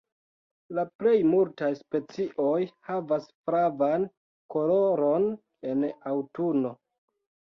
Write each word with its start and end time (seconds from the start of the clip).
La 0.77 0.83
plej 1.01 1.11
multaj 1.31 1.67
specioj 1.79 2.61
havas 2.87 3.27
flavan 3.49 4.07
koloron 4.55 5.27
en 5.73 5.85
aŭtuno. 6.13 6.73